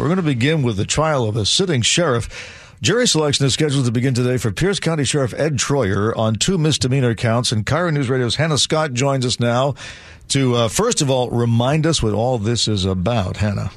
[0.00, 2.74] We're going to begin with the trial of a sitting sheriff.
[2.80, 6.56] Jury selection is scheduled to begin today for Pierce County Sheriff Ed Troyer on two
[6.56, 7.52] misdemeanor counts.
[7.52, 9.74] And KIRO News Radio's Hannah Scott joins us now
[10.28, 13.36] to, uh, first of all, remind us what all this is about.
[13.36, 13.72] Hannah.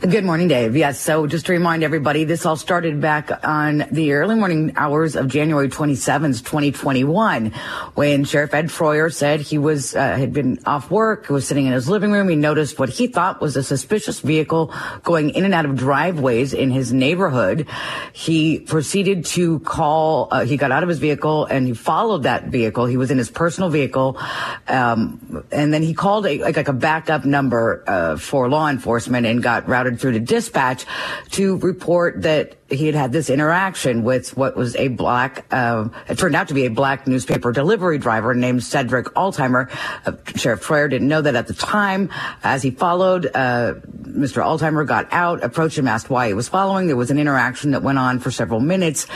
[0.00, 0.76] Good morning, Dave.
[0.76, 5.16] Yes, so just to remind everybody, this all started back on the early morning hours
[5.16, 7.50] of January 27th, 2021,
[7.94, 11.72] when Sheriff Ed Troyer said he was, uh, had been off work, was sitting in
[11.72, 12.28] his living room.
[12.28, 14.72] He noticed what he thought was a suspicious vehicle
[15.02, 17.66] going in and out of driveways in his neighborhood.
[18.12, 22.44] He proceeded to call, uh, he got out of his vehicle and he followed that
[22.44, 22.86] vehicle.
[22.86, 24.18] He was in his personal vehicle.
[24.68, 29.26] Um, and then he called a, like, like a backup number, uh, for law enforcement
[29.26, 30.84] and got got routed through to dispatch
[31.30, 36.18] to report that he had had this interaction with what was a black, uh, it
[36.18, 39.70] turned out to be a black newspaper delivery driver named Sedrick Altheimer.
[40.04, 42.10] Uh, Sheriff Troyer didn't know that at the time.
[42.42, 44.42] As he followed, uh, Mr.
[44.42, 46.86] Altimer got out, approached him, asked why he was following.
[46.86, 49.06] There was an interaction that went on for several minutes.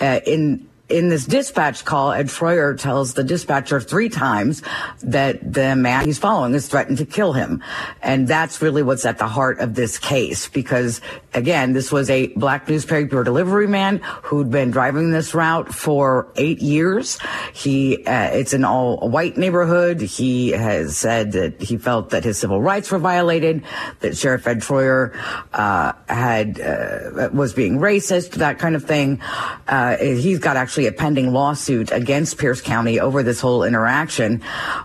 [0.00, 4.62] Uh, in in this dispatch call, Ed Troyer tells the dispatcher three times
[5.02, 7.62] that the man he's following has threatened to kill him.
[8.02, 11.00] And that's really what's at the heart of this case because
[11.34, 16.60] again, this was a black newspaper delivery man who'd been driving this route for eight
[16.60, 17.18] years.
[17.52, 20.00] He, uh, it's an all white neighborhood.
[20.00, 23.64] He has said that he felt that his civil rights were violated,
[24.00, 25.16] that Sheriff Ed Troyer,
[25.52, 29.20] uh, had, uh, was being racist, that kind of thing.
[29.66, 34.42] Uh, he's got actually actually a pending lawsuit against Pierce County over this whole interaction.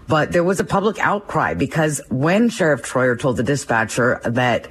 [0.08, 4.68] But there was a public outcry because when Sheriff Troyer told the dispatcher that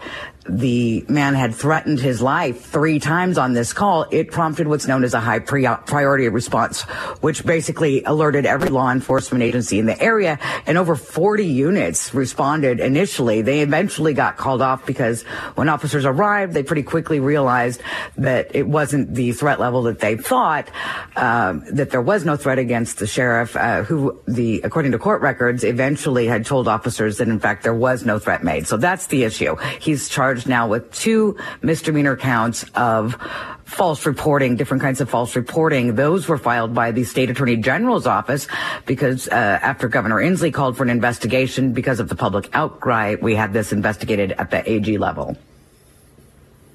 [0.48, 5.04] the man had threatened his life three times on this call, it prompted what's known
[5.04, 6.82] as a high priority response,
[7.20, 10.38] which basically alerted every law enforcement agency in the area.
[10.66, 13.42] And over 40 units responded initially.
[13.42, 15.22] They eventually got called off because
[15.54, 17.82] when officers arrived, they pretty quickly realized
[18.16, 20.68] that it wasn't the threat level that they thought,
[21.16, 25.20] um, that there was no threat against the sheriff, uh, who the, according to court
[25.20, 28.66] records, eventually had told officers that in fact there was no threat made.
[28.66, 29.56] So that's the issue.
[29.80, 33.16] He's charged charged now with two misdemeanor counts of
[33.64, 35.96] false reporting, different kinds of false reporting.
[35.96, 38.46] Those were filed by the state attorney general's office
[38.86, 43.34] because uh, after Governor Inslee called for an investigation because of the public outcry, we
[43.34, 45.36] had this investigated at the AG level.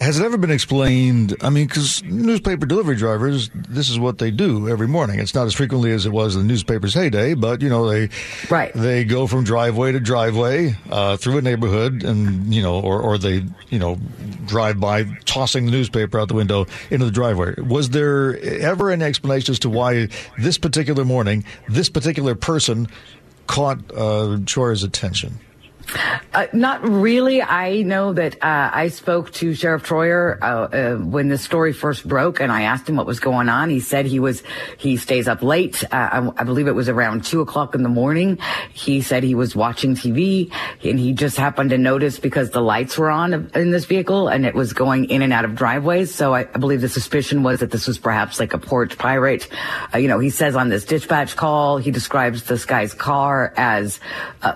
[0.03, 1.37] Has it ever been explained?
[1.39, 5.21] I mean, because newspaper delivery drivers, this is what they do every morning.
[5.21, 8.09] It's not as frequently as it was in the newspaper's heyday, but you know they
[8.49, 8.73] right.
[8.73, 13.17] they go from driveway to driveway uh, through a neighborhood, and you know, or or
[13.17, 13.97] they you know
[14.45, 17.53] drive by tossing the newspaper out the window into the driveway.
[17.61, 22.89] Was there ever an explanation as to why this particular morning, this particular person
[23.47, 25.39] caught uh, Troyer's attention?
[26.33, 27.41] Uh, not really.
[27.41, 32.07] I know that uh, I spoke to Sheriff Troyer uh, uh, when the story first
[32.07, 33.69] broke, and I asked him what was going on.
[33.69, 34.41] He said he was
[34.77, 35.83] he stays up late.
[35.85, 38.39] Uh, I, I, believe it was around two o'clock in the morning.
[38.73, 40.51] He said he was watching TV,
[40.83, 44.45] and he just happened to notice because the lights were on in this vehicle, and
[44.45, 46.13] it was going in and out of driveways.
[46.13, 49.47] So I, I believe the suspicion was that this was perhaps like a porch pirate.
[49.93, 53.99] Uh, you know, he says on this dispatch call, he describes this guy's car as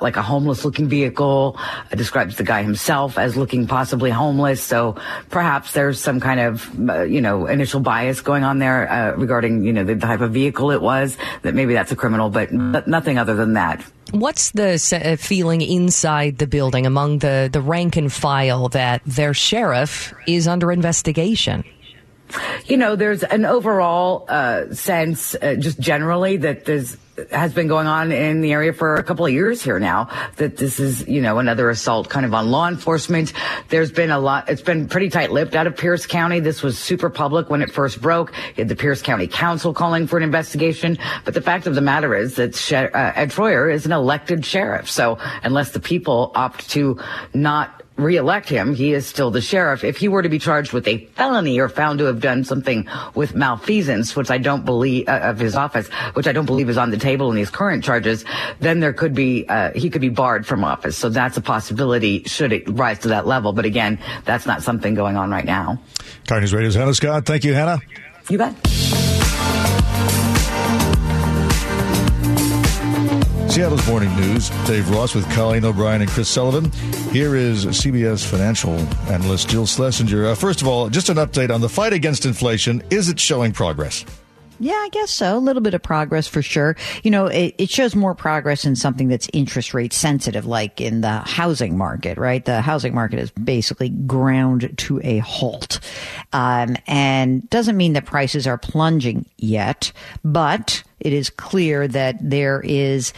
[0.01, 4.61] like a homeless-looking vehicle vehicle, uh, describes the guy himself as looking possibly homeless.
[4.61, 4.95] So
[5.29, 9.63] perhaps there's some kind of, uh, you know, initial bias going on there uh, regarding,
[9.63, 12.88] you know, the type of vehicle it was, that maybe that's a criminal, but, but
[12.88, 13.83] nothing other than that.
[14.11, 19.33] What's the uh, feeling inside the building among the, the rank and file that their
[19.33, 21.63] sheriff is under investigation?
[22.65, 26.97] You know, there's an overall uh, sense, uh, just generally, that there's
[27.31, 30.07] has been going on in the area for a couple of years here now.
[30.35, 33.33] That this is, you know, another assault kind of on law enforcement.
[33.69, 34.49] There's been a lot.
[34.49, 36.39] It's been pretty tight-lipped out of Pierce County.
[36.41, 38.33] This was super public when it first broke.
[38.49, 40.99] You had the Pierce County Council calling for an investigation.
[41.25, 44.88] But the fact of the matter is that uh, Ed Troyer is an elected sheriff.
[44.89, 46.99] So unless the people opt to
[47.33, 49.83] not reelect him, he is still the sheriff.
[49.83, 52.88] If he were to be charged with a felony or found to have done something
[53.15, 56.77] with malfeasance, which I don't believe uh, of his office, which I don't believe is
[56.77, 58.23] on the table in these current charges,
[58.59, 60.97] then there could be uh, he could be barred from office.
[60.97, 63.53] So that's a possibility should it rise to that level.
[63.53, 65.81] But again, that's not something going on right now.
[66.25, 67.25] KIRO News Radio's Hannah Scott.
[67.25, 67.79] Thank you, Hannah.
[68.29, 69.06] You bet.
[73.57, 74.51] Seattle's Morning News.
[74.68, 76.71] Dave Ross with Colleen O'Brien and Chris Sullivan.
[77.12, 78.74] Here is CBS financial
[79.12, 80.27] analyst Jill Schlesinger.
[80.27, 82.83] Uh, first of all, just an update on the fight against inflation.
[82.92, 84.06] Is it showing progress?
[84.59, 85.38] Yeah, I guess so.
[85.38, 86.75] A little bit of progress for sure.
[87.04, 91.01] You know, it, it, shows more progress in something that's interest rate sensitive, like in
[91.01, 92.44] the housing market, right?
[92.44, 95.80] The housing market is basically ground to a halt.
[96.33, 99.92] Um, and doesn't mean that prices are plunging yet,
[100.24, 103.13] but it is clear that there is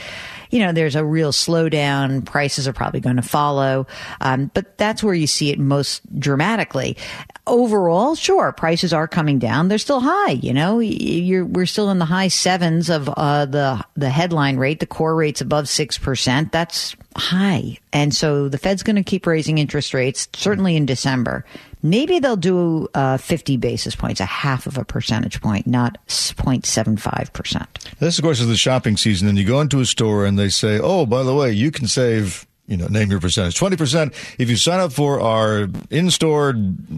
[0.49, 2.25] you know, there's a real slowdown.
[2.25, 3.87] Prices are probably going to follow.
[4.21, 6.97] Um, but that's where you see it most dramatically.
[7.45, 9.67] Overall, sure, prices are coming down.
[9.67, 10.31] They're still high.
[10.31, 14.79] You know, You're, we're still in the high sevens of uh, the the headline rate.
[14.79, 16.51] The core rate's above six percent.
[16.51, 21.45] That's high, and so the Fed's going to keep raising interest rates certainly in December.
[21.81, 27.67] Maybe they'll do uh, 50 basis points, a half of a percentage point, not 0.75%.
[27.99, 30.49] This, of course, is the shopping season, and you go into a store and they
[30.49, 33.59] say, oh, by the way, you can save you know, name your percentage.
[33.59, 36.53] 20% if you sign up for our in-store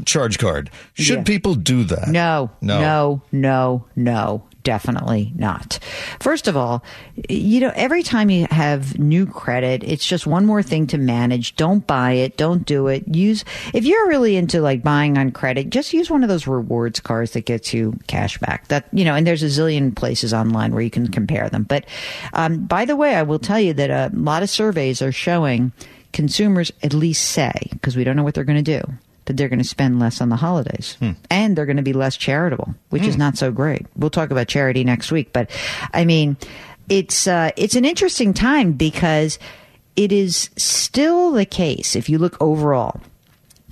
[0.05, 0.69] charge card.
[0.95, 1.23] Should yeah.
[1.23, 2.09] people do that?
[2.09, 5.79] No, no, no, no, no definitely not.
[6.19, 6.83] First of all,
[7.29, 11.55] you know, every time you have new credit, it's just one more thing to manage.
[11.55, 12.37] Don't buy it.
[12.37, 13.07] Don't do it.
[13.07, 13.43] Use,
[13.73, 17.31] if you're really into like buying on credit, just use one of those rewards cards
[17.31, 18.67] that gets you cash back.
[18.67, 21.63] That, you know, and there's a zillion places online where you can compare them.
[21.63, 21.85] But,
[22.33, 25.71] um, by the way, I will tell you that a lot of surveys are showing
[26.13, 28.93] consumers at least say, because we don't know what they're going to do
[29.31, 31.11] that they're going to spend less on the holidays hmm.
[31.29, 33.09] and they're going to be less charitable, which hmm.
[33.09, 33.85] is not so great.
[33.95, 35.49] We'll talk about charity next week, but
[35.93, 36.35] I mean,
[36.89, 39.39] it's uh, it's an interesting time because
[39.95, 42.99] it is still the case if you look overall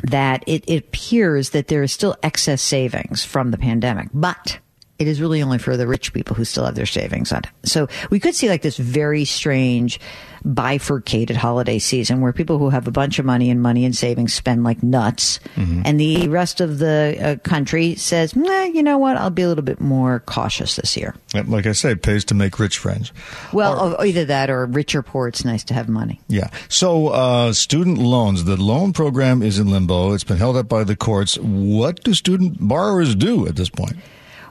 [0.03, 4.59] that it, it appears that there is still excess savings from the pandemic, but
[4.99, 7.49] it is really only for the rich people who still have their savings on it.
[7.63, 9.99] So we could see like this very strange
[10.45, 14.33] bifurcated holiday season where people who have a bunch of money and money and savings
[14.33, 15.81] spend like nuts, mm-hmm.
[15.85, 19.47] and the rest of the uh, country says, nah, you know what, I'll be a
[19.47, 21.15] little bit more cautious this year.
[21.33, 23.11] Like I say, it pays to make rich friends.
[23.51, 26.19] Well, or, either that or richer poor, it's nice to have money.
[26.27, 26.49] Yeah.
[26.67, 30.13] So, uh, student loans, the loan program is in limbo.
[30.13, 31.37] It's been held up by the courts.
[31.37, 33.97] What do student borrowers do at this point?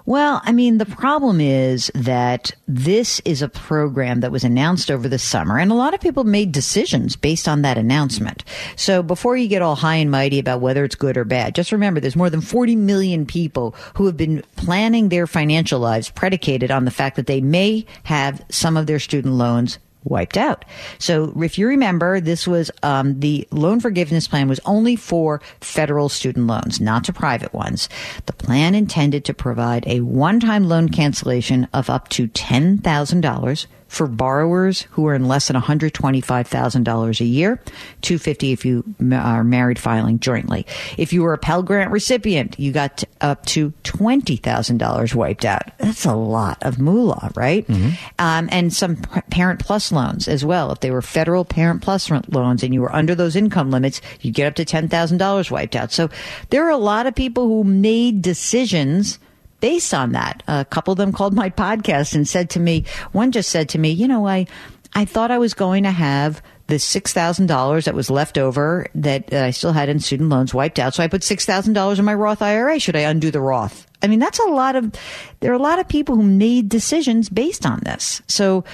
[0.08, 5.06] Well, I mean, the problem is that this is a program that was announced over
[5.06, 8.42] the summer, and a lot of people made decisions based on that announcement.
[8.74, 11.72] So before you get all high and mighty about whether it's good or bad, just
[11.72, 16.70] remember there's more than 40 million people who have been planning their financial lives predicated
[16.70, 20.64] on the fact that they may have some of their student loans wiped out.
[20.98, 26.08] So if you remember, this was um, the loan forgiveness plan was only for federal
[26.08, 27.88] student loans, not to private ones.
[28.26, 33.66] The plan intended to provide a one-time loan cancellation of up to ten thousand dollars
[33.88, 37.60] for borrowers who are in less than $125,000 a year,
[38.02, 40.66] 250 if you are married filing jointly.
[40.96, 45.76] If you were a Pell Grant recipient, you got up to $20,000 wiped out.
[45.78, 47.66] That's a lot of moolah, right?
[47.66, 47.90] Mm-hmm.
[48.18, 50.70] Um, and some Parent Plus loans as well.
[50.70, 54.34] If they were federal Parent Plus loans and you were under those income limits, you'd
[54.34, 55.92] get up to $10,000 wiped out.
[55.92, 56.10] So
[56.50, 59.18] there are a lot of people who made decisions
[59.60, 60.42] based on that.
[60.46, 63.78] A couple of them called my podcast and said to me, one just said to
[63.78, 64.46] me, you know, I,
[64.94, 69.50] I thought I was going to have the $6,000 that was left over that I
[69.50, 70.94] still had in student loans wiped out.
[70.94, 72.78] So I put $6,000 in my Roth IRA.
[72.78, 73.86] Should I undo the Roth?
[74.02, 74.92] I mean, that's a lot of,
[75.40, 78.22] there are a lot of people who made decisions based on this.
[78.28, 78.64] So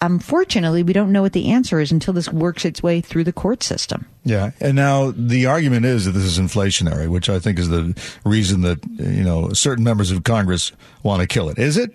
[0.00, 3.32] unfortunately, we don't know what the answer is until this works its way through the
[3.32, 4.06] court system.
[4.24, 7.94] Yeah, and now the argument is that this is inflationary, which I think is the
[8.24, 11.58] reason that you know certain members of Congress want to kill it.
[11.58, 11.94] Is it?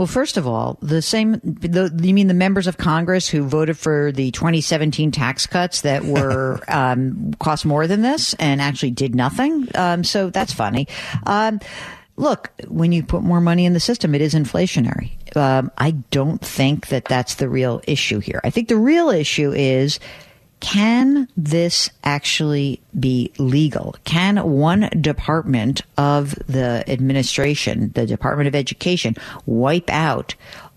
[0.00, 1.32] Well, first of all, the same.
[1.42, 6.04] The, you mean the members of Congress who voted for the 2017 tax cuts that
[6.04, 9.68] were um, cost more than this and actually did nothing?
[9.74, 10.88] Um, so that's funny.
[11.26, 11.60] Um,
[12.20, 15.12] look, when you put more money in the system, it is inflationary.
[15.36, 18.40] Um, I don't think that that's the real issue here.
[18.44, 19.98] I think the real issue is
[20.60, 23.96] can this actually be legal?
[24.04, 30.34] Can one department of the administration, the Department of Education, wipe out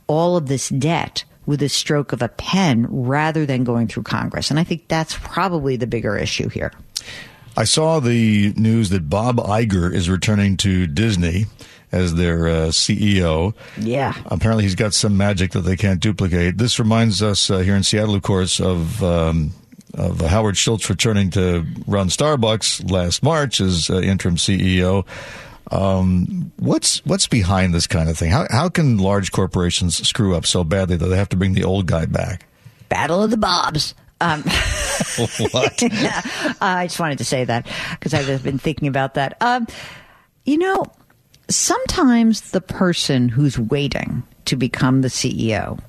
[0.08, 4.50] all of this debt with a stroke of a pen rather than going through Congress?
[4.50, 6.72] And I think that's probably the bigger issue here.
[7.56, 11.46] I saw the news that Bob Iger is returning to Disney
[11.92, 13.54] as their uh, CEO.
[13.78, 14.16] Yeah.
[14.26, 16.58] Apparently, he's got some magic that they can't duplicate.
[16.58, 19.04] This reminds us uh, here in Seattle, of course, of.
[19.04, 19.52] Um,
[19.96, 25.06] of Howard Schultz returning to run Starbucks last March as uh, interim CEO.
[25.72, 28.32] Um, what's what's behind this kind of thing?
[28.32, 31.64] How how can large corporations screw up so badly that they have to bring the
[31.64, 32.48] old guy back?
[32.90, 33.94] Battle of the Bobs.
[34.24, 34.42] Um,
[35.52, 35.82] what?
[35.82, 36.22] yeah,
[36.62, 39.36] I just wanted to say that because I've been thinking about that.
[39.42, 39.68] Um,
[40.46, 40.86] you know,
[41.50, 45.80] sometimes the person who's waiting to become the CEO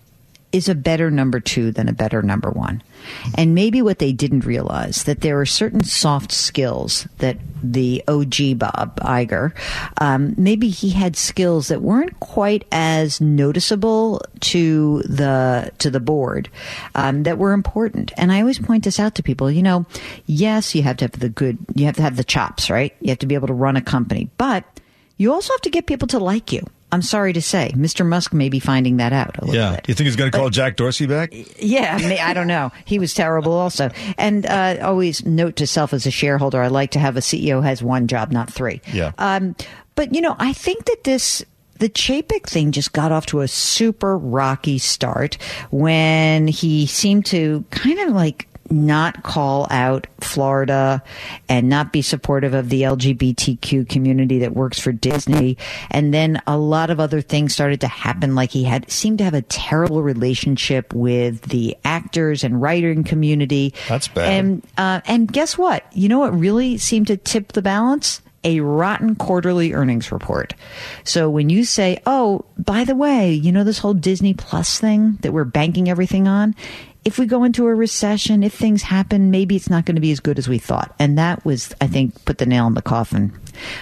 [0.55, 2.81] is a better number two than a better number one.
[3.37, 8.61] And maybe what they didn't realize that there are certain soft skills that the OG
[8.61, 9.53] Bob Iger,
[10.01, 16.49] um, maybe he had skills that weren't quite as noticeable to the to the board
[16.95, 18.13] um, that were important.
[18.17, 19.51] And I always point this out to people.
[19.51, 19.87] You know,
[20.27, 22.95] yes, you have to have the good, you have to have the chops, right?
[23.01, 24.63] You have to be able to run a company, but
[25.17, 26.65] you also have to get people to like you.
[26.95, 28.07] I'm sorry to say, Mr.
[28.07, 29.75] Musk may be finding that out a little yeah.
[29.75, 29.89] bit.
[29.89, 31.35] You think he's going to call Jack Dorsey back?
[31.59, 32.71] Yeah, may, I don't know.
[32.85, 33.91] He was terrible also.
[34.17, 37.65] And uh, always note to self as a shareholder, I like to have a CEO
[37.65, 38.81] has one job, not three.
[38.93, 39.11] Yeah.
[39.19, 39.57] Um,
[39.97, 41.45] but, you know, I think that this
[41.81, 45.37] the Chapek thing just got off to a super rocky start
[45.73, 51.03] when he seemed to kind of like not call out Florida
[51.49, 55.59] and not be supportive of the LGBTQ community that works for Disney.
[55.91, 58.35] And then a lot of other things started to happen.
[58.35, 63.75] Like he had seemed to have a terrible relationship with the actors and writing community.
[63.89, 64.33] That's bad.
[64.33, 65.85] And, uh, and guess what?
[65.93, 68.21] You know what really seemed to tip the balance?
[68.45, 70.55] a rotten quarterly earnings report.
[71.03, 75.19] So when you say, oh, by the way, you know this whole Disney Plus thing
[75.23, 76.55] that we're banking everything on?
[77.05, 80.13] If we go into a recession, if things happen, maybe it's not going to be
[80.13, 80.95] as good as we thought.
[80.99, 83.33] And that was, I think, put the nail in the coffin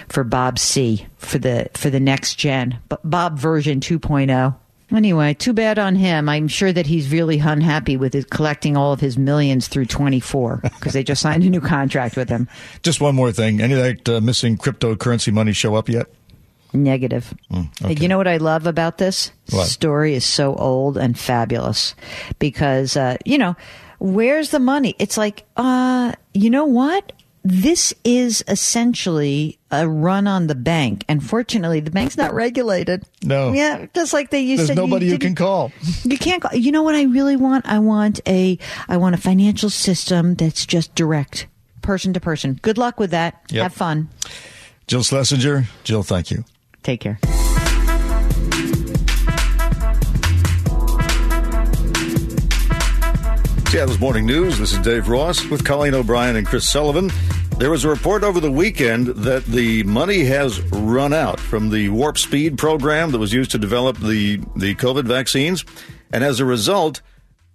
[0.09, 4.55] for Bob C for the for the next gen, Bob version 2.0.
[4.93, 6.29] Anyway, too bad on him.
[6.29, 10.59] I'm sure that he's really unhappy with his collecting all of his millions through 24
[10.63, 12.47] because they just signed a new contract with him.
[12.83, 13.59] Just one more thing.
[13.59, 16.07] Any of that uh, missing cryptocurrency money show up yet?
[16.73, 17.33] Negative.
[17.51, 18.01] Mm, okay.
[18.01, 19.67] You know what I love about this What?
[19.67, 21.93] story is so old and fabulous
[22.39, 23.55] because uh, you know
[23.99, 24.95] where's the money?
[24.99, 27.11] It's like uh, you know what?
[27.45, 33.03] This is essentially a run on the bank, and fortunately, the bank's not regulated.
[33.21, 33.51] No.
[33.51, 34.75] yeah, just like they used There's to.
[34.75, 35.71] nobody you didn't- can call.
[36.05, 36.41] You can't.
[36.41, 37.65] Call, you know what I really want?
[37.67, 38.57] I want a.
[38.87, 41.47] I want a financial system that's just direct,
[41.81, 42.59] person to person.
[42.61, 43.41] Good luck with that.
[43.49, 43.61] Yep.
[43.63, 44.07] Have fun.
[44.87, 45.65] Jill Schlesinger.
[45.83, 46.45] Jill, thank you.
[46.83, 47.17] Take care.
[53.73, 54.59] Seattle's Morning News.
[54.59, 57.09] This is Dave Ross with Colleen O'Brien and Chris Sullivan.
[57.57, 61.89] There was a report over the weekend that the money has run out from the
[61.89, 65.65] Warp Speed program that was used to develop the, the COVID vaccines.
[66.11, 67.01] And as a result,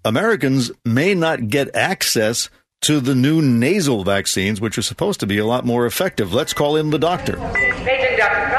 [0.04, 5.38] Americans may not get access to the new nasal vaccines, which are supposed to be
[5.38, 6.32] a lot more effective.
[6.32, 7.36] Let's call in the doctor.
[7.36, 8.50] Paging Dr.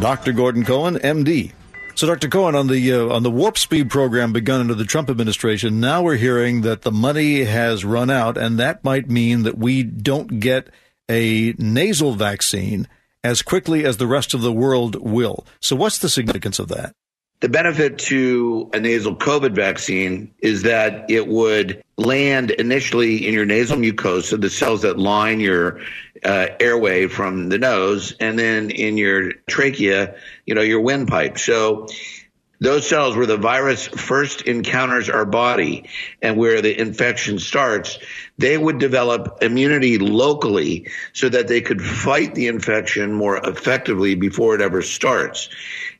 [0.00, 0.32] Dr.
[0.32, 1.52] Gordon Cohen, MD.
[1.94, 2.28] So, Dr.
[2.28, 6.02] Cohen, on the uh, on the Warp Speed program begun under the Trump administration, now
[6.02, 10.38] we're hearing that the money has run out, and that might mean that we don't
[10.38, 10.68] get
[11.08, 12.86] a nasal vaccine
[13.24, 15.46] as quickly as the rest of the world will.
[15.60, 16.92] So, what's the significance of that?
[17.40, 23.46] The benefit to a nasal COVID vaccine is that it would land initially in your
[23.46, 25.80] nasal mucosa, the cells that line your
[26.26, 31.38] uh, airway from the nose, and then in your trachea, you know, your windpipe.
[31.38, 31.86] So
[32.58, 35.88] those cells where the virus first encounters our body
[36.22, 37.98] and where the infection starts,
[38.38, 44.54] they would develop immunity locally so that they could fight the infection more effectively before
[44.54, 45.48] it ever starts.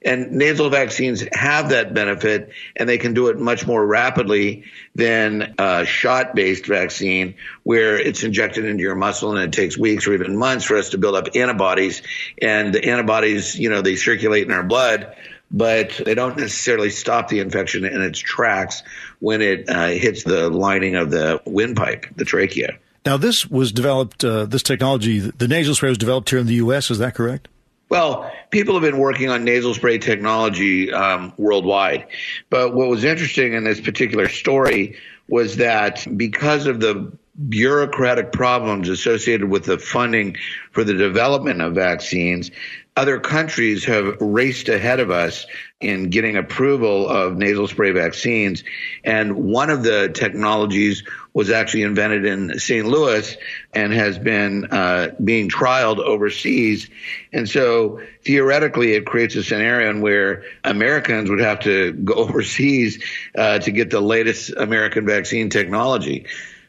[0.06, 5.54] And nasal vaccines have that benefit and they can do it much more rapidly than
[5.58, 7.34] a shot based vaccine
[7.64, 10.90] where it's injected into your muscle and it takes weeks or even months for us
[10.90, 12.02] to build up antibodies.
[12.40, 15.14] And the antibodies, you know, they circulate in our blood
[15.50, 18.82] but they don't necessarily stop the infection in its tracks
[19.20, 22.78] when it uh, hits the lining of the windpipe, the trachea.
[23.04, 24.24] Now, this was developed.
[24.24, 26.90] Uh, this technology, the nasal spray, was developed here in the U.S.
[26.90, 27.46] Is that correct?
[27.88, 32.06] Well, people have been working on nasal spray technology um, worldwide.
[32.50, 34.96] But what was interesting in this particular story
[35.28, 37.12] was that because of the
[37.48, 40.36] bureaucratic problems associated with the funding
[40.72, 42.50] for the development of vaccines,
[42.96, 45.46] other countries have raced ahead of us
[45.82, 48.64] in getting approval of nasal spray vaccines.
[49.04, 51.02] And one of the technologies
[51.34, 52.86] was actually invented in St.
[52.86, 53.36] Louis
[53.74, 56.88] and has been uh, being trialed overseas.
[57.34, 62.98] And so theoretically, it creates a scenario in where Americans would have to go overseas
[63.36, 66.24] uh, to get the latest American vaccine technology.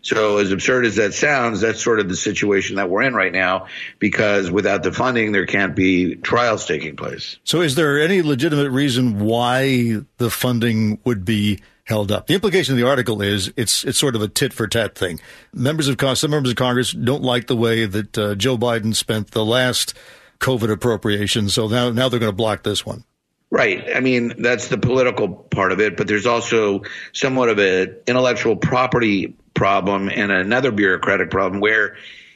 [0.08, 3.34] So, as absurd as that sounds, that's sort of the situation that we're in right
[3.34, 3.68] now
[4.00, 7.36] because without the funding, there can't be trials taking place.
[7.44, 12.28] So, is there any legitimate reason why the funding would be held up?
[12.28, 15.20] The implication of the article is it's it's sort of a tit for tat thing.
[15.54, 19.32] Members of some members of Congress don't like the way that uh, Joe Biden spent
[19.32, 19.94] the last
[20.40, 21.50] COVID appropriation.
[21.50, 23.04] So now, now they're going to block this one.
[23.50, 23.86] Right.
[23.96, 26.82] I mean, that's the political part of it, but there's also
[27.14, 31.96] somewhat of an intellectual property problem and another bureaucratic problem where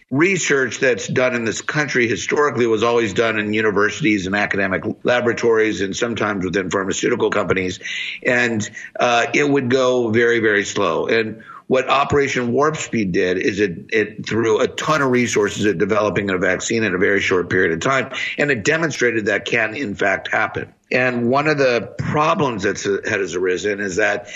[0.10, 5.82] research that's done in this country historically was always done in universities and academic laboratories
[5.82, 7.80] and sometimes within pharmaceutical companies.
[8.26, 11.08] And uh, it would go very, very slow.
[11.08, 15.78] And what Operation Warp Speed did is it, it threw a ton of resources at
[15.78, 19.74] developing a vaccine in a very short period of time, and it demonstrated that can
[19.74, 20.74] in fact happen.
[20.92, 24.28] And one of the problems uh, that has arisen is that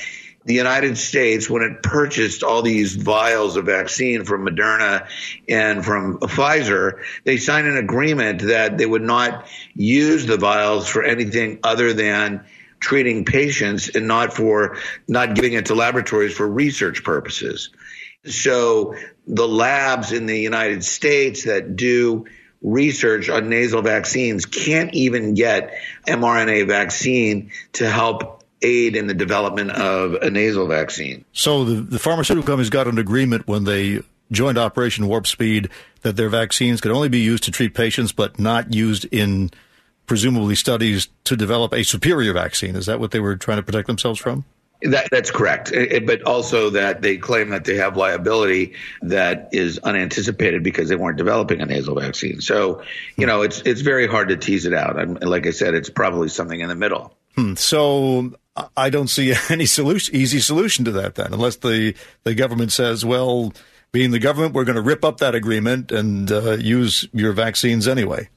[0.45, 5.07] the United States, when it purchased all these vials of vaccine from Moderna
[5.49, 11.03] and from Pfizer, they signed an agreement that they would not use the vials for
[11.03, 12.45] anything other than
[12.79, 17.71] treating patients and not for not giving it to laboratories for research purposes.
[18.25, 18.95] So
[19.25, 22.25] the labs in the United States that do
[22.65, 25.75] research on nasal vaccines can't even get
[26.07, 31.23] mRNA vaccine to help aid in the development of a nasal vaccine.
[31.31, 35.69] So the, the pharmaceutical companies got an agreement when they joined Operation Warp Speed
[36.01, 39.51] that their vaccines could only be used to treat patients, but not used in
[40.07, 42.75] presumably studies to develop a superior vaccine.
[42.75, 44.43] Is that what they were trying to protect themselves from?
[44.85, 45.71] That, that's correct.
[46.05, 51.17] But also that they claim that they have liability that is unanticipated because they weren't
[51.17, 52.41] developing a nasal vaccine.
[52.41, 52.83] So,
[53.17, 54.99] you know, it's it's very hard to tease it out.
[54.99, 57.15] And like I said, it's probably something in the middle.
[57.35, 57.55] Hmm.
[57.55, 58.33] So
[58.75, 63.05] I don't see any solution, easy solution to that then, unless the, the government says,
[63.05, 63.53] well,
[63.91, 67.87] being the government, we're going to rip up that agreement and uh, use your vaccines
[67.87, 68.29] anyway.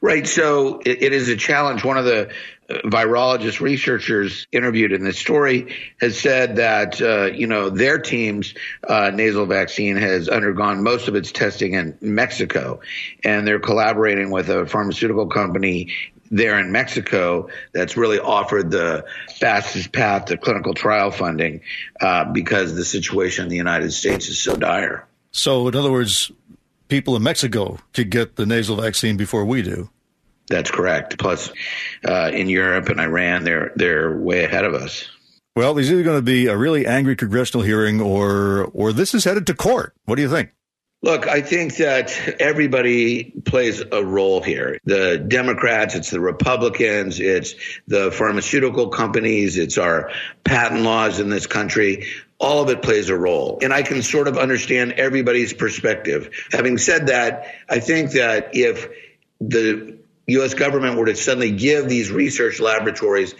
[0.00, 0.26] Right.
[0.26, 1.84] So it, it is a challenge.
[1.84, 2.30] One of the
[2.68, 8.54] virologist researchers interviewed in this story has said that, uh, you know, their team's
[8.88, 12.80] uh, nasal vaccine has undergone most of its testing in Mexico,
[13.22, 15.92] and they're collaborating with a pharmaceutical company
[16.30, 19.04] there in Mexico that's really offered the
[19.36, 21.60] fastest path to clinical trial funding
[22.00, 25.06] uh, because the situation in the United States is so dire.
[25.32, 26.32] So, in other words,
[26.88, 29.90] people in Mexico could get the nasal vaccine before we do.
[30.48, 31.18] That's correct.
[31.18, 31.50] Plus,
[32.06, 35.08] uh, in Europe and Iran, they're they're way ahead of us.
[35.56, 39.24] Well, there's either going to be a really angry congressional hearing, or or this is
[39.24, 39.94] headed to court.
[40.04, 40.50] What do you think?
[41.04, 44.78] Look, I think that everybody plays a role here.
[44.86, 47.54] The Democrats, it's the Republicans, it's
[47.86, 50.10] the pharmaceutical companies, it's our
[50.44, 52.06] patent laws in this country.
[52.38, 53.58] All of it plays a role.
[53.60, 56.30] And I can sort of understand everybody's perspective.
[56.52, 58.88] Having said that, I think that if
[59.42, 60.54] the U.S.
[60.54, 63.34] government were to suddenly give these research laboratories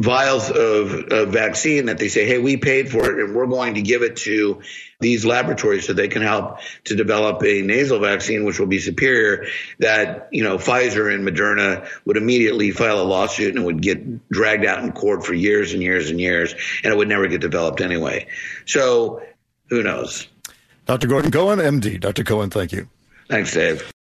[0.00, 3.74] vials of, of, vaccine that they say, hey, we paid for it and we're going
[3.74, 4.62] to give it to
[4.98, 9.46] these laboratories so they can help to develop a nasal vaccine which will be superior,
[9.78, 14.28] that, you know, Pfizer and Moderna would immediately file a lawsuit and it would get
[14.30, 17.42] dragged out in court for years and years and years and it would never get
[17.42, 18.26] developed anyway.
[18.64, 19.22] So
[19.68, 20.26] who knows?
[20.86, 21.08] Dr.
[21.08, 22.00] Gordon Cohen, MD.
[22.00, 22.24] Dr.
[22.24, 22.88] Cohen, thank you.
[23.28, 23.92] Thanks, Dave.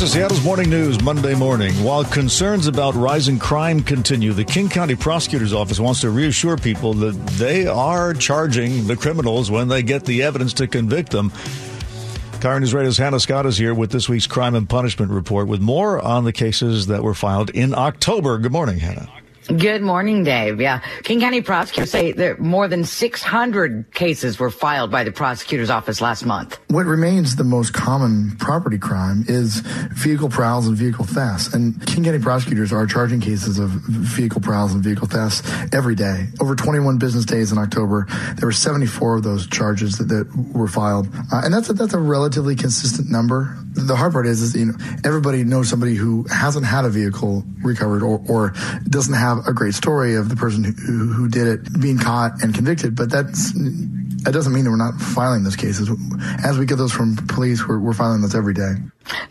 [0.00, 1.74] This is Seattle's Morning News, Monday morning.
[1.84, 6.94] While concerns about rising crime continue, the King County Prosecutor's Office wants to reassure people
[6.94, 11.28] that they are charging the criminals when they get the evidence to convict them.
[12.40, 15.60] KIRO News Radio's Hannah Scott is here with this week's Crime and Punishment Report with
[15.60, 18.38] more on the cases that were filed in October.
[18.38, 19.19] Good morning, Hannah.
[19.56, 20.60] Good morning, Dave.
[20.60, 20.80] Yeah.
[21.02, 26.00] King County prosecutors say that more than 600 cases were filed by the prosecutor's office
[26.00, 26.58] last month.
[26.68, 29.60] What remains the most common property crime is
[29.92, 31.52] vehicle prowls and vehicle thefts.
[31.52, 36.28] And King County prosecutors are charging cases of vehicle prowls and vehicle thefts every day.
[36.40, 40.68] Over 21 business days in October, there were 74 of those charges that, that were
[40.68, 41.08] filed.
[41.32, 43.56] Uh, and that's a, that's a relatively consistent number.
[43.72, 47.44] The hard part is, is, you know, everybody knows somebody who hasn't had a vehicle
[47.62, 48.52] recovered or, or
[48.88, 52.54] doesn't have a great story of the person who, who did it being caught and
[52.54, 53.52] convicted, but that's
[54.22, 55.90] that doesn't mean that we're not filing those cases.
[56.44, 58.74] As we get those from police, we're, we're filing those every day.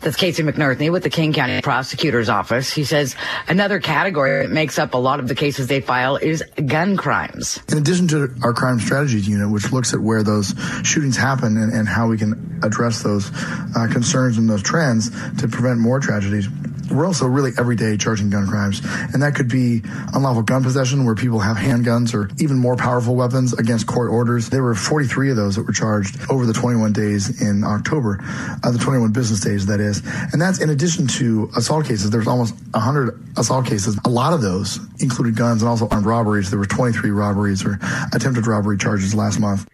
[0.00, 2.72] That's Casey McNerthney with the King County Prosecutor's Office.
[2.72, 3.14] He says
[3.48, 7.60] another category that makes up a lot of the cases they file is gun crimes.
[7.68, 11.72] In addition to our crime strategies unit, which looks at where those shootings happen and,
[11.72, 13.30] and how we can address those
[13.76, 16.48] uh, concerns and those trends to prevent more tragedies,
[16.90, 18.80] we're also really every day charging gun crimes.
[19.12, 19.82] And that could be
[20.14, 24.50] unlawful gun possession where people have handguns or even more powerful weapons against court orders.
[24.50, 28.70] There were 43 of those that were charged over the 21 days in October, uh,
[28.70, 30.02] the 21 business days, that is.
[30.32, 32.10] And that's in addition to assault cases.
[32.10, 33.98] There's almost 100 assault cases.
[34.04, 36.50] A lot of those included guns and also armed robberies.
[36.50, 37.78] There were 23 robberies or
[38.12, 39.66] attempted robbery charges last month.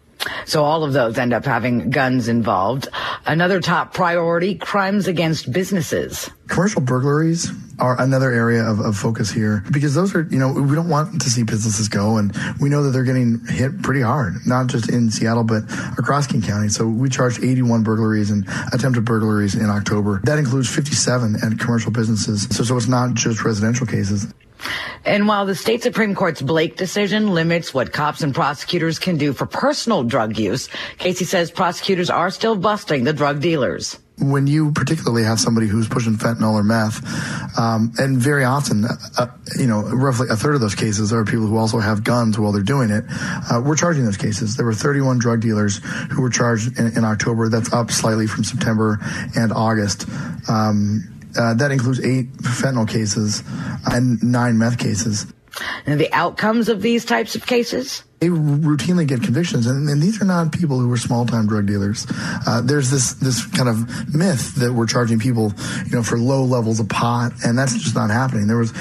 [0.44, 2.88] So all of those end up having guns involved.
[3.26, 6.31] Another top priority, crimes against businesses.
[6.48, 10.74] Commercial burglaries are another area of, of, focus here because those are, you know, we
[10.74, 14.35] don't want to see businesses go and we know that they're getting hit pretty hard,
[14.46, 15.64] not just in Seattle, but
[15.98, 16.68] across King County.
[16.68, 20.20] So we charged 81 burglaries and attempted burglaries in October.
[20.24, 22.44] That includes 57 at commercial businesses.
[22.57, 24.33] So, so it's not just residential cases.
[25.05, 29.33] And while the state Supreme Court's Blake decision limits what cops and prosecutors can do
[29.33, 34.73] for personal drug use, Casey says prosecutors are still busting the drug dealers when you
[34.73, 37.03] particularly have somebody who's pushing fentanyl or meth,
[37.59, 38.87] um, and very often,
[39.19, 39.27] uh,
[39.59, 42.53] you know, roughly a third of those cases are people who also have guns while
[42.53, 43.05] they're doing it.
[43.09, 44.57] Uh, we're charging those cases.
[44.57, 45.79] There were 31 drug dealers
[46.11, 47.49] who were charged in, in October.
[47.49, 48.99] That's up slightly from September
[49.37, 50.09] and August.
[50.49, 53.42] Um, uh, that includes eight fentanyl cases
[53.87, 55.27] and nine meth cases.
[55.87, 58.05] And the outcomes of these types of cases?
[58.18, 62.07] They routinely get convictions, and, and these are not people who are small-time drug dealers.
[62.46, 65.53] Uh, there's this this kind of myth that we're charging people,
[65.85, 68.46] you know, for low levels of pot, and that's just not happening.
[68.46, 68.72] There was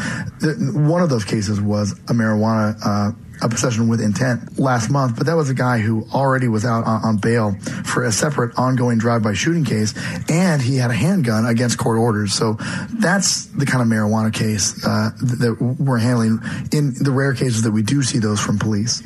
[0.74, 5.26] one of those cases was a marijuana uh, a possession with intent last month, but
[5.26, 8.98] that was a guy who already was out on, on bail for a separate ongoing
[8.98, 9.94] drive-by shooting case,
[10.30, 12.34] and he had a handgun against court orders.
[12.34, 12.58] So
[13.00, 16.40] that's the kind of marijuana case uh, that we're handling
[16.72, 19.06] in the rare cases that we do see those from police.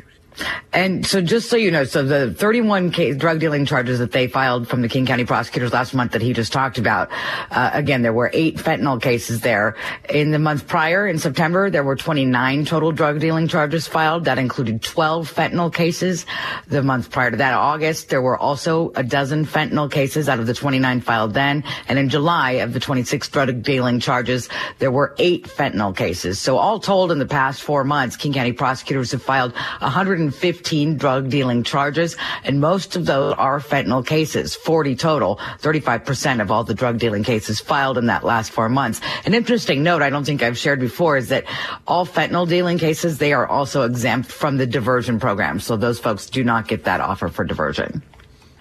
[0.72, 4.28] And so just so you know, so the 31 case, drug dealing charges that they
[4.28, 7.10] filed from the King County prosecutors last month that he just talked about,
[7.50, 9.74] uh, again, there were eight fentanyl cases there.
[10.08, 14.26] In the month prior, in September, there were 29 total drug dealing charges filed.
[14.26, 16.24] That included 12 fentanyl cases.
[16.68, 20.46] The month prior to that, August, there were also a dozen fentanyl cases out of
[20.46, 21.64] the 29 filed then.
[21.88, 24.48] And in July of the 26 drug dealing charges,
[24.78, 26.38] there were eight fentanyl cases.
[26.38, 30.96] So all told in the past four months, King County prosecutors have filed 100 115
[30.96, 36.64] drug dealing charges, and most of those are fentanyl cases, 40 total, 35% of all
[36.64, 39.00] the drug dealing cases filed in that last four months.
[39.24, 41.44] An interesting note I don't think I've shared before is that
[41.86, 45.58] all fentanyl dealing cases, they are also exempt from the diversion program.
[45.58, 48.02] So those folks do not get that offer for diversion.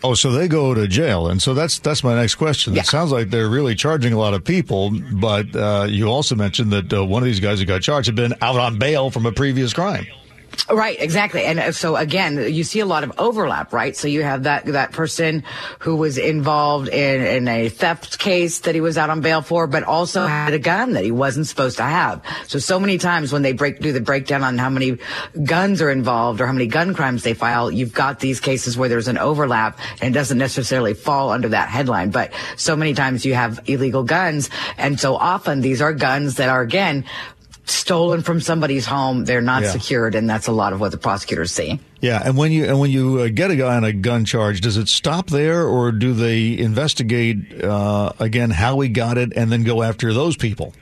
[0.01, 2.73] Oh, so they go to jail, and so that's that's my next question.
[2.73, 2.82] Yeah.
[2.82, 6.71] It sounds like they're really charging a lot of people, but uh, you also mentioned
[6.71, 9.25] that uh, one of these guys who got charged had been out on bail from
[9.25, 10.08] a previous crime.
[10.67, 11.43] Right, exactly.
[11.45, 13.95] And uh, so again, you see a lot of overlap, right?
[13.95, 15.43] So you have that, that person
[15.80, 19.67] who was involved in, in a theft case that he was out on bail for,
[19.67, 22.22] but also had a gun that he wasn't supposed to have.
[22.48, 24.98] So, so many times when they break, do the breakdown on how many
[25.43, 28.89] guns are involved or how many gun crimes they file, you've got these cases where
[28.89, 32.10] there's an overlap and doesn't necessarily fall under that headline.
[32.12, 34.50] But so many times you have illegal guns.
[34.78, 37.06] And so often these are guns that are again,
[37.69, 39.25] stolen from somebody's home.
[39.25, 39.71] They're not yeah.
[39.71, 41.79] secured, and that's a lot of what the prosecutors see.
[42.01, 44.62] Yeah, and when you and when you uh, get a guy on a gun charge,
[44.62, 49.51] does it stop there, or do they investigate uh, again how he got it, and
[49.51, 50.73] then go after those people?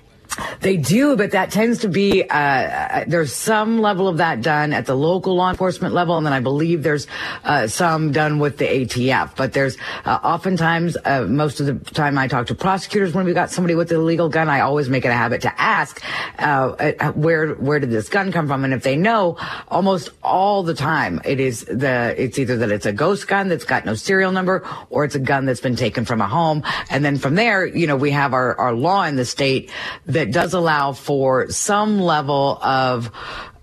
[0.62, 4.74] They do, but that tends to be uh, uh, there's some level of that done
[4.74, 7.08] at the local law enforcement level, and then I believe there's
[7.44, 9.36] uh, some done with the ATF.
[9.36, 13.34] But there's uh, oftentimes, uh, most of the time, I talk to prosecutors when we
[13.34, 14.50] got somebody with an illegal gun.
[14.50, 16.02] I always make it a habit to ask
[16.40, 20.74] uh, where where did this gun come from, and if they know, almost all the
[20.74, 24.32] time it is the it's either that it's a ghost gun that's got no serial
[24.32, 27.66] number, or it's a gun that's been taken from a home, and then from there,
[27.66, 29.72] you know, we have our our law in the state
[30.06, 33.12] that does allow for some level of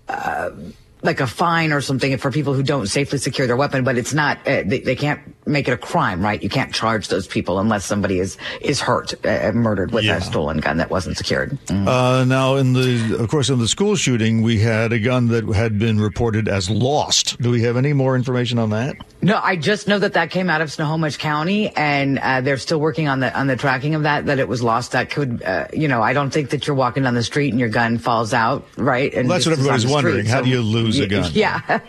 [0.07, 0.51] uh,
[1.01, 4.13] like a fine or something for people who don't safely secure their weapon, but it's
[4.13, 6.41] not, uh, they, they, can't make it a crime, right?
[6.41, 10.17] You can't charge those people unless somebody is, is hurt, uh, murdered with yeah.
[10.17, 11.51] a stolen gun that wasn't secured.
[11.67, 11.87] Mm-hmm.
[11.87, 15.45] Uh, now, in the, of course, in the school shooting, we had a gun that
[15.53, 17.39] had been reported as lost.
[17.39, 18.95] Do we have any more information on that?
[19.21, 22.79] No, I just know that that came out of Snohomish County, and uh, they're still
[22.79, 24.27] working on the on the tracking of that.
[24.27, 24.91] That it was lost.
[24.91, 27.59] That could, uh, you know, I don't think that you're walking down the street and
[27.59, 29.11] your gun falls out, right?
[29.13, 30.25] And well, that's what everybody's wondering.
[30.25, 31.31] Street, How so, do you lose a gun?
[31.33, 31.79] Yeah.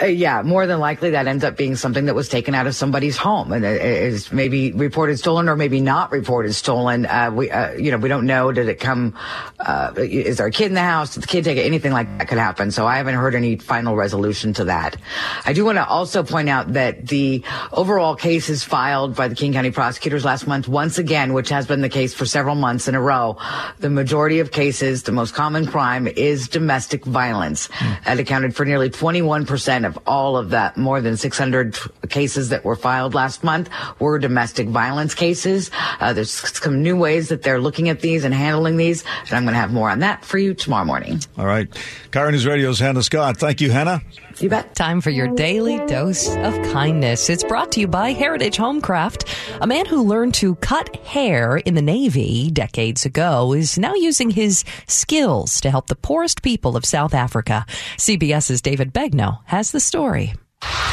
[0.00, 2.74] Uh, yeah, more than likely that ends up being something that was taken out of
[2.74, 7.06] somebody's home and is maybe reported stolen or maybe not reported stolen.
[7.06, 8.50] Uh, we, uh, you know, we don't know.
[8.50, 9.16] Did it come?
[9.60, 11.14] Uh, is there a kid in the house?
[11.14, 11.62] Did the kid take it?
[11.62, 12.72] Anything like that could happen.
[12.72, 14.96] So I haven't heard any final resolution to that.
[15.44, 19.52] I do want to also point out that the overall cases filed by the King
[19.52, 22.96] County prosecutors last month, once again, which has been the case for several months in
[22.96, 23.36] a row,
[23.78, 27.68] the majority of cases, the most common crime is domestic violence.
[27.68, 28.04] Mm.
[28.04, 32.64] That accounted for nearly 21 percent of all of that, more than 600 cases that
[32.64, 33.68] were filed last month
[33.98, 35.70] were domestic violence cases.
[36.00, 39.44] Uh, there's some new ways that they're looking at these and handling these, and I'm
[39.44, 41.20] going to have more on that for you tomorrow morning.
[41.38, 41.68] All right.
[42.10, 43.36] KIRO News Radio's Hannah Scott.
[43.36, 44.02] Thank you, Hannah.
[44.40, 44.74] You bet.
[44.74, 47.30] Time for your daily dose of kindness.
[47.30, 49.58] It's brought to you by Heritage Homecraft.
[49.60, 54.30] A man who learned to cut hair in the Navy decades ago is now using
[54.30, 57.64] his skills to help the poorest people of South Africa.
[57.96, 60.34] CBS's David Begnaud has the story.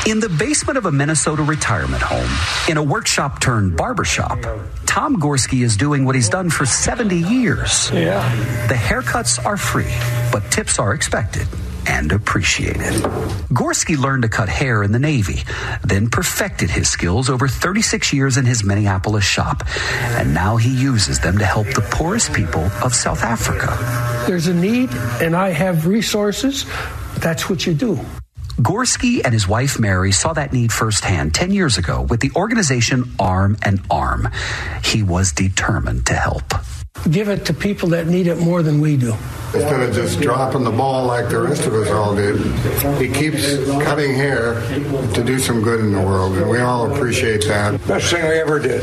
[0.06, 2.30] In the basement of a Minnesota retirement home,
[2.70, 4.40] in a workshop turned barbershop,
[4.86, 7.90] Tom Gorski is doing what he's done for 70 years.
[7.92, 8.22] Yeah.
[8.68, 9.94] The haircuts are free,
[10.32, 11.48] but tips are expected
[11.88, 12.94] and appreciated.
[13.52, 15.44] Gorski learned to cut hair in the Navy,
[15.84, 19.64] then perfected his skills over 36 years in his Minneapolis shop,
[20.18, 23.78] and now he uses them to help the poorest people of South Africa.
[24.28, 24.90] There's a need,
[25.22, 26.66] and I have resources.
[27.18, 28.00] That's what you do.
[28.58, 33.12] Gorski and his wife Mary saw that need firsthand 10 years ago with the organization
[33.20, 34.30] Arm and Arm.
[34.84, 36.44] He was determined to help.
[37.10, 39.14] Give it to people that need it more than we do.
[39.54, 42.40] Instead of just dropping the ball like the rest of us all did,
[43.02, 44.62] he keeps cutting hair
[45.14, 47.86] to do some good in the world, and we all appreciate that.
[47.88, 48.82] Best thing we ever did.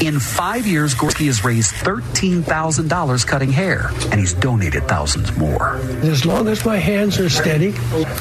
[0.00, 5.76] In five years, Gorski has raised $13,000 cutting hair, and he's donated thousands more.
[6.02, 7.74] As long as my hands are steady,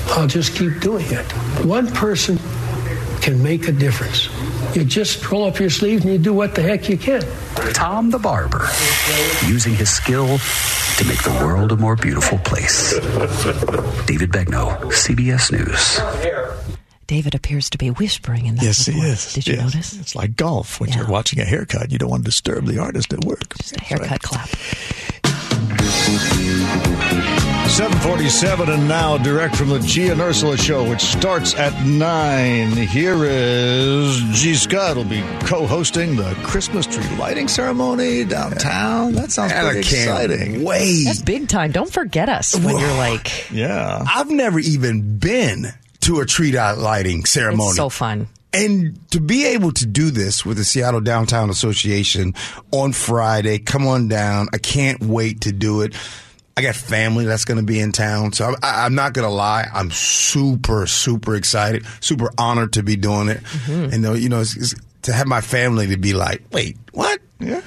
[0.07, 1.31] I'll just keep doing it.
[1.65, 2.37] One person
[3.21, 4.27] can make a difference.
[4.73, 7.21] You just roll up your sleeves and you do what the heck you can.
[7.73, 8.67] Tom the Barber,
[9.47, 12.91] using his skill to make the world a more beautiful place.
[14.07, 15.99] David Begnaud, CBS News.
[17.05, 18.63] David appears to be whispering in that.
[18.63, 19.09] Yes, he report.
[19.09, 19.33] is.
[19.33, 19.63] Did you Yes.
[19.63, 19.93] notice?
[19.99, 20.79] It's like golf.
[20.79, 20.97] When Yeah.
[20.99, 23.55] you're watching a haircut, you don't want to disturb the artist at work.
[23.57, 24.49] Just a haircut clap.
[27.67, 32.71] 747 and now direct from the Gee and Ursula show, which starts at 9.
[32.73, 34.53] Here is Gee.
[34.53, 39.13] Scott will be co-hosting the Christmas tree lighting ceremony downtown.
[39.13, 40.63] That sounds And pretty exciting.
[40.63, 41.05] wait.
[41.05, 41.71] That's big time.
[41.71, 44.03] Don't forget us when you're like, Yeah.
[44.07, 45.67] I've never even been
[46.01, 47.69] to a tree dot lighting ceremony.
[47.69, 48.27] it's so fun.
[48.53, 52.35] And to be able to do this with the Seattle Downtown Association
[52.71, 54.47] on Friday, come on down.
[54.53, 55.95] I can't wait to do it.
[56.55, 58.33] I got family that's going to be in town.
[58.33, 59.67] So I'm, I, I'm not going to lie.
[59.73, 63.41] I'm super, super excited, super honored to be doing it.
[63.67, 67.19] And, uh, you know, it's, it's, to have my family to be like, wait, what?
[67.39, 67.61] Yeah.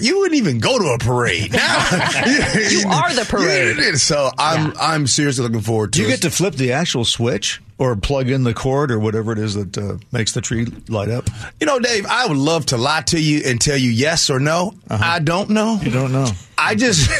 [0.00, 1.52] You wouldn't even go to a parade.
[1.56, 3.76] Now, You are the parade.
[3.78, 6.02] Yeah, So I'm, I'm seriously looking forward to it.
[6.02, 6.20] Do you it.
[6.20, 9.54] get to flip the actual switch or plug in the cord or whatever it is
[9.54, 11.28] that uh, makes the tree light up?
[11.60, 14.38] You know, Dave, I would love to lie to you and tell you yes or
[14.40, 14.74] no.
[14.90, 15.74] I don't know.
[15.74, 15.84] Uh-huh.
[15.84, 16.26] You don't know.
[16.58, 17.10] I just,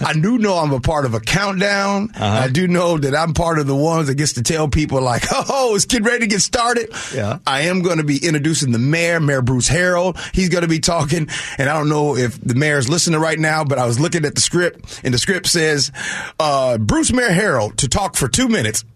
[0.00, 2.10] I do know I'm a part of a countdown.
[2.14, 2.24] Uh-huh.
[2.24, 5.24] I do know that I'm part of the ones that gets to tell people like,
[5.32, 6.88] oh, it's getting ready to get started.
[7.12, 7.38] Yeah.
[7.48, 10.16] I am going to be introducing the mayor, Mayor Bruce Harrell.
[10.32, 11.28] He's going to be talking.
[11.58, 14.34] And I don't know if the mayor's listening right now, but I was looking at
[14.34, 15.92] the script and the script says,
[16.38, 18.84] uh, Bruce Mayor Harrell to talk for two minutes.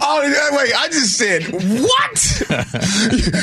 [0.00, 0.20] oh,
[0.56, 2.42] wait, I just said, what?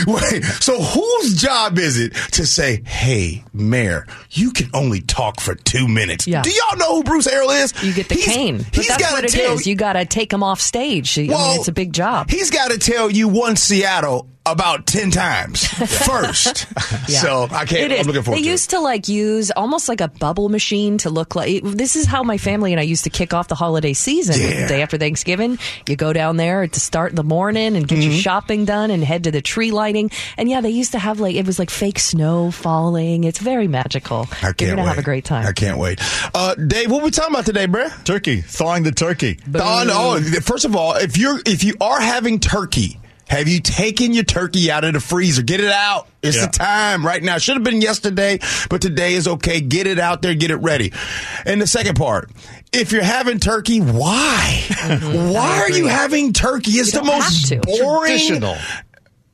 [0.31, 5.55] wait, so whose job is it to say, hey, Mayor, you can only talk for
[5.55, 6.27] two minutes?
[6.27, 6.41] Yeah.
[6.41, 7.73] Do y'all know who Bruce Harrell is?
[7.83, 8.57] You get the He's- cane.
[8.57, 9.67] But he's that's gotta what it tell is.
[9.67, 11.17] You got to take him off stage.
[11.17, 12.29] I mean, Well, it's a big job.
[12.29, 15.67] He's got to tell you one Seattle about 10 times
[16.07, 16.65] first.
[17.07, 17.19] Yeah.
[17.19, 17.99] So I can't, It is.
[18.01, 18.77] I'm looking forward They to used it.
[18.77, 21.61] to like use almost like a bubble machine to look like.
[21.63, 24.39] This is how my family and I used to kick off the holiday season.
[24.41, 24.63] Yeah.
[24.63, 27.99] The day after Thanksgiving, you go down there to start in the morning and get
[27.99, 28.11] Mm-hmm.
[28.13, 30.09] your shopping done and head to the tree lighting.
[30.37, 33.25] And yeah, they used to have like it was like fake snow falling.
[33.25, 34.27] It's very magical.
[34.41, 35.45] I can't You're gonna have a great time.
[35.45, 35.99] I can't wait.
[36.33, 38.03] Uh, Dave, what are we talking about today, bruh?
[38.05, 39.35] Turkey, thawing the turkey.
[39.35, 40.19] Thawing, Oh.
[40.41, 42.97] First of all, if you're if you are having turkey,
[43.31, 45.41] have you taken your turkey out of the freezer?
[45.41, 46.07] Get it out.
[46.21, 46.47] It's Yeah.
[46.47, 47.37] the time right now.
[47.37, 48.39] Should have been yesterday,
[48.69, 49.61] but today is okay.
[49.61, 50.91] Get it out there, get it ready.
[51.45, 52.29] And the second part,
[52.73, 54.63] if you're having turkey, why?
[55.01, 56.71] Why are you having turkey?
[56.71, 56.97] It's Mm-hmm.
[56.97, 57.67] You the don't most have to.
[57.83, 58.61] boring.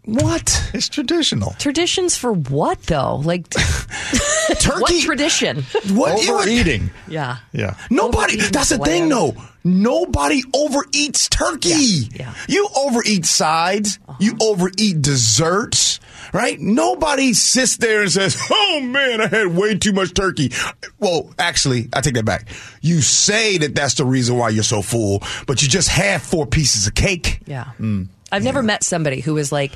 [0.08, 0.28] Traditional.
[0.30, 0.72] What?
[0.74, 1.52] It's traditional.
[1.60, 3.18] Traditions for what though?
[3.18, 3.50] Like
[4.60, 4.80] Turkey?
[4.80, 5.64] what tradition?
[5.92, 6.18] What?
[6.24, 6.90] it would- Overeating.
[7.08, 7.38] yeah.
[7.52, 7.76] Yeah.
[7.90, 8.34] Nobody.
[8.34, 9.12] Overeating That's the thing, bland.
[9.36, 9.42] though.
[9.64, 11.70] Nobody overeats turkey.
[11.70, 12.34] Yeah, yeah.
[12.48, 14.00] You overeat sides.
[14.08, 14.18] Uh-huh.
[14.22, 16.00] You overeat desserts.
[16.34, 16.60] Right?
[16.60, 20.52] Nobody sits there and says, "Oh man, I had way too much turkey."
[21.00, 22.48] Well, actually, I take that back.
[22.82, 26.46] You say that that's the reason why you're so full, but you just have four
[26.46, 27.40] pieces of cake.
[27.46, 27.66] Yeah.
[27.80, 28.08] Mm.
[28.32, 29.72] I've never met somebody who was like,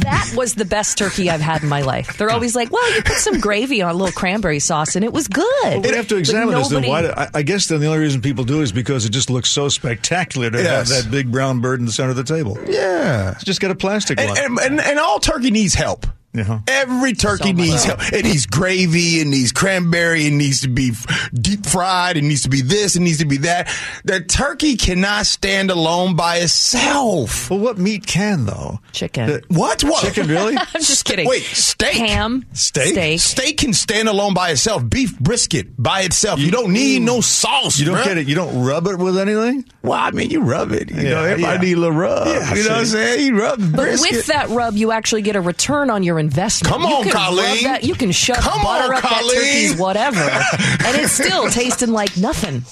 [0.00, 2.18] that was the best turkey I've had in my life.
[2.18, 5.12] They're always like, well, you put some gravy on a little cranberry sauce and it
[5.12, 5.84] was good.
[5.84, 6.68] We'd have to But examine this.
[6.68, 7.02] Then why?
[7.02, 9.50] do- I, I guess then the only reason people do is because it just looks
[9.50, 10.90] so spectacular to Yes.
[10.92, 12.58] have that big brown bird in the center of the table.
[12.66, 13.32] Yeah.
[13.32, 14.38] It's just got a plastic And, one.
[14.38, 16.06] and, and, and all turkey needs help.
[16.36, 16.60] Yeah.
[16.68, 18.00] Every turkey needs help.
[18.12, 19.20] It needs gravy.
[19.20, 20.26] It needs cranberry.
[20.26, 20.92] It needs to be
[21.32, 22.16] deep fried.
[22.16, 22.96] It needs to be this.
[22.96, 23.68] It needs to be that.
[24.04, 27.50] The turkey cannot stand alone by itself.
[27.50, 28.80] Well, what meat can though?
[28.92, 29.42] Chicken.
[29.48, 29.82] What?
[29.84, 30.04] What?
[30.04, 30.56] Chicken, really?
[30.58, 31.26] I'm just kidding.
[31.28, 31.94] Wait, steak.
[31.96, 32.44] Ham.
[32.52, 32.92] Steak?
[32.92, 33.20] Steak.
[33.20, 34.88] Steak can stand alone by itself.
[34.88, 36.38] Beef brisket by itself.
[36.40, 37.78] You, don't need no sauce.
[37.78, 38.04] You don't bruh.
[38.04, 38.28] get it.
[38.28, 39.64] You don't rub it with anything.
[39.82, 40.90] Well, I mean, you rub it.
[40.90, 41.72] You Yeah, know, everybody yeah.
[41.72, 42.26] need a little rub.
[42.26, 43.26] Yeah, you know what I'm saying?
[43.26, 44.16] You rub the But brisket.
[44.16, 46.72] with that rub, you actually get a return on your investment.
[46.72, 47.64] Come you on, can Colleen.
[47.64, 49.36] That, you can shove Come butter on, up that Colleen.
[49.36, 52.62] turkey's whatever, and it's still tasting like nothing.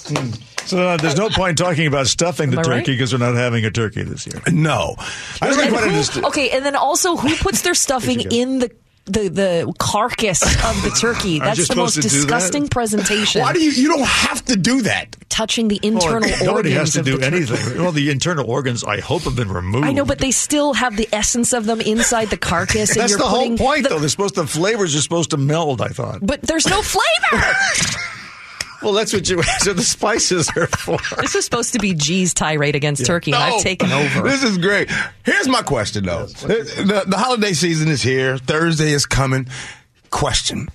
[0.66, 2.78] So uh, there's no point talking about stuffing the Am I right?
[2.78, 4.40] turkey because we're not having a turkey this year.
[4.50, 4.96] no.
[5.42, 8.70] I don't And who- okay, and then also, who puts their stuffing in the
[9.06, 11.38] the, the carcass of the turkey?
[11.40, 12.14] That's the most supposed to do that?
[12.26, 13.42] disgusting presentation.
[13.42, 13.70] Why do you?
[13.70, 15.16] You don't have to do that.
[15.28, 17.82] touching the internal nobody organs has to do anything.
[17.82, 19.86] Well, the internal organs, I hope, have been removed.
[19.86, 22.90] I know, but they still have the essence of them inside the carcass.
[22.92, 23.98] and that's you're the whole point, the- though.
[23.98, 25.80] They're supposed the flavors are supposed to meld.
[25.80, 26.20] I thought.
[26.22, 27.42] But there's no flavor.
[28.82, 29.42] Well, that's what you.
[29.60, 30.98] So the spices are for.
[31.20, 34.22] this is supposed to be Gee's tirade against turkey, and I've taken over.
[34.28, 34.90] This is great.
[35.24, 36.26] Here's my question, though.
[36.26, 38.36] The, the holiday season is here.
[38.38, 39.48] Thursday is coming.
[40.10, 40.68] Question: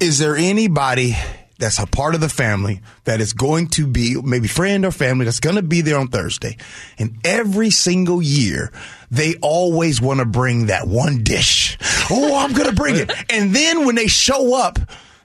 [0.00, 1.14] Is there anybody
[1.58, 5.26] that's a part of the family that is going to be maybe friend or family
[5.26, 6.56] that's going to be there on Thursday,
[6.98, 8.72] and every single year
[9.10, 11.76] they always want to bring that one dish.
[12.10, 14.78] Oh, I'm going to bring it, and then when they show up.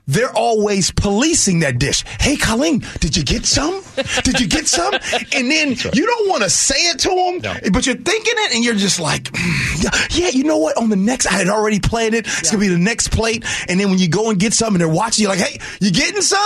[0.07, 2.03] They're always policing that dish.
[2.19, 3.81] Hey, Colleen, did you get some?
[4.23, 4.93] Did you get some?
[5.33, 7.09] And then you don't want to say it to
[7.41, 10.77] them, but you're thinking it, and you're just like, "Mm, yeah, yeah, you know what?
[10.77, 12.27] On the next, I had already planned it.
[12.27, 13.43] It's gonna be the next plate.
[13.67, 15.91] And then when you go and get some, and they're watching, you're like, hey, you
[15.91, 16.41] getting some?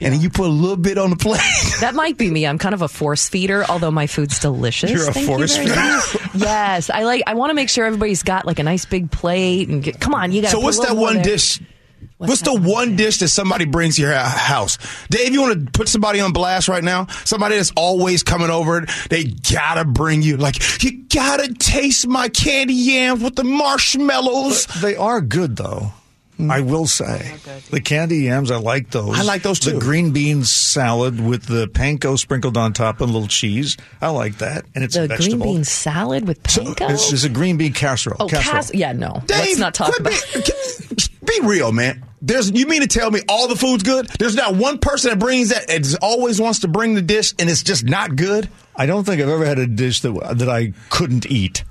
[0.00, 1.40] And then you put a little bit on the plate.
[1.80, 2.46] That might be me.
[2.46, 4.90] I'm kind of a force feeder, although my food's delicious.
[4.90, 6.28] You're a Thank force very feeder?
[6.34, 7.22] yes, I like.
[7.26, 10.00] I want to make sure everybody's got like a nice big plate and get.
[10.00, 10.50] Come on, you got.
[10.50, 11.60] so what's that one dish?
[12.18, 14.78] What's, the one dish that somebody brings to your house?
[15.08, 17.06] Dave, you want to put somebody on blast right now?
[17.24, 18.86] Somebody that's always coming over.
[19.10, 24.66] They gotta bring you like you gotta taste my candy yams with the marshmallows.
[24.80, 25.92] They are good, though.
[26.38, 26.50] Hmm.
[26.50, 27.34] I will say
[27.70, 28.50] the candy yams.
[28.50, 29.18] I like those.
[29.18, 29.72] I like those, too.
[29.72, 33.76] The green bean salad with the panko sprinkled on top and a little cheese.
[34.02, 36.90] I like that, and it's The a green bean salad with panko.
[36.90, 38.16] It's, it's a green bean casserole.
[38.20, 38.54] oh, casserole.
[38.54, 39.22] cas- yeah, no.
[39.26, 40.12] Dave, Let's not talk about.
[40.34, 42.04] Be, be real, man.
[42.22, 44.08] There's you mean to tell me all the food's good?
[44.18, 47.50] There's not one person that brings that and always wants to bring the dish and
[47.50, 48.48] it's just not good.
[48.74, 51.64] I don't think I've ever had a dish that that I couldn't eat.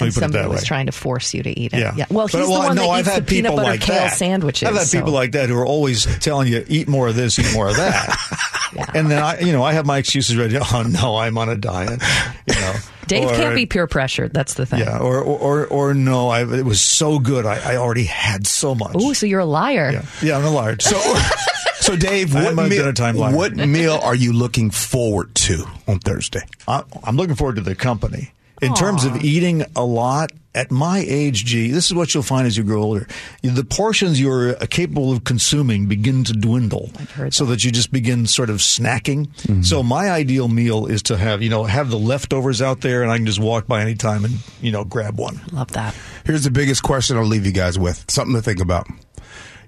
[0.00, 1.78] Let me and somebody that was trying to force you to eat it.
[1.78, 2.06] Yeah.
[2.10, 3.96] Well, But, he's the one no, that I've eats had the peanut butter like kale
[3.96, 4.16] that.
[4.16, 4.68] sandwiches.
[4.68, 7.38] I've had so- people like that who are always telling you, eat more of this,
[7.38, 8.16] eat more of that.
[8.94, 10.56] And then I, you know, I have my excuses ready.
[10.72, 12.00] Oh no, I'm on a diet.
[12.46, 12.74] You know,
[13.08, 14.32] Dave Or- can't be peer pressured.
[14.32, 14.78] That's the thing.
[14.78, 17.46] Yeah, or or or, or no, I, it was so good.
[17.46, 18.92] I, I already had so much.
[18.94, 19.90] Oh, so you're a liar.
[19.90, 20.76] Yeah, yeah, I'm a liar.
[20.78, 20.96] So,
[21.80, 25.98] So Dave, what am meal, dinner time what meal are you looking forward to on
[25.98, 26.42] Thursday?
[26.68, 28.30] I'm looking forward to the company.
[28.62, 32.46] In terms of eating a lot, at my age, Gee, this is what you'll find
[32.46, 33.06] as you grow older.
[33.42, 36.90] The portions you're capable of consuming begin to dwindle.
[37.30, 39.28] So that you just begin sort of snacking.
[39.28, 39.62] Mm-hmm.
[39.62, 43.12] So my ideal meal is to have, you know, have the leftovers out there and
[43.12, 45.40] I can just walk by any time and, you know, grab one.
[45.52, 45.94] Love that.
[46.24, 48.04] Here's the biggest question I'll leave you guys with.
[48.10, 48.88] Something to think about.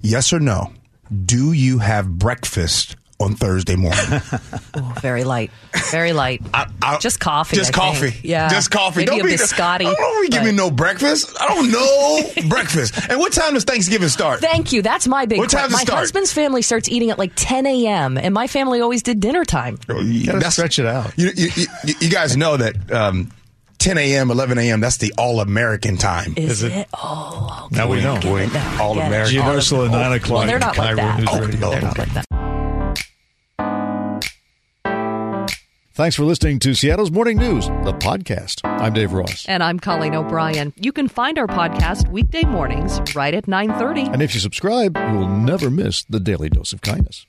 [0.00, 0.72] Yes or no?
[1.24, 4.00] Do you have breakfast on Thursday morning?
[4.76, 5.50] Ooh, very light.
[5.90, 6.42] Very light.
[6.52, 7.56] I- just coffee.
[7.56, 8.10] Just I coffee.
[8.10, 8.24] think.
[8.24, 8.48] Yeah.
[8.48, 9.00] Just coffee.
[9.00, 9.86] Maybe don't a be biscotti.
[9.86, 11.34] I don't we give me no breakfast.
[11.40, 12.94] I don't know breakfast.
[13.08, 14.40] And what time does Thanksgiving start?
[14.40, 14.82] Thank you.
[14.82, 15.38] That's my big.
[15.38, 15.98] What time que- does my start?
[16.00, 18.18] husband's family starts eating at like 10 a.m.
[18.18, 19.78] and my family always did dinner time.
[19.88, 21.12] You gotta stretch it out.
[21.16, 21.48] You, you,
[21.84, 23.30] you, you guys know that um,
[23.78, 26.34] 10 a.m., 11 a.m., that's the all American time.
[26.36, 26.72] Is, Is it?
[26.72, 26.88] it?
[26.94, 28.18] Oh, Now we know.
[28.20, 28.82] get it now.
[28.82, 29.06] All Get it.
[29.08, 29.34] American.
[29.34, 30.38] Universal at 9 o'clock.
[30.38, 31.24] Well, they're not like that.
[31.28, 31.70] Oh, Radio.
[31.70, 32.26] they're not like that.
[35.94, 38.62] Thanks for listening to Seattle's Morning News, the podcast.
[38.64, 39.44] I'm Dave Ross.
[39.46, 40.72] And I'm Colleen O'Brien.
[40.76, 44.10] You can find our podcast weekday mornings right at 9:30.
[44.10, 47.26] And if you subscribe, you will never miss the daily dose of kindness.